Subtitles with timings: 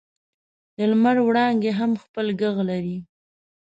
[0.75, 2.97] د لمر وړانګې هم خپل ږغ لري.